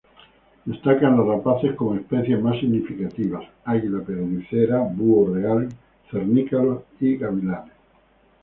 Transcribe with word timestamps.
Destacan 0.65 1.15
las 1.15 1.27
rapaces 1.27 1.75
como 1.75 1.93
especies 1.93 2.41
más 2.41 2.57
significativas: 2.59 3.43
águila 3.63 4.01
perdicera, 4.03 4.79
búho 4.81 5.31
real, 5.31 5.69
cernícalos 6.09 6.81
y 7.01 7.17
gavilanes. 7.17 7.73